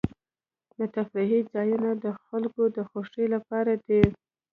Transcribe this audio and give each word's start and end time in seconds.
د 0.77 0.79
تفریح 0.95 1.41
ځایونه 1.53 1.89
د 2.03 2.05
خلکو 2.23 2.63
د 2.75 2.77
خوښۍ 2.89 3.25
لپاره 3.35 3.73
دي. 3.87 4.03